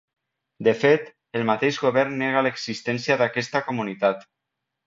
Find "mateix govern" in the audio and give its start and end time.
1.51-2.17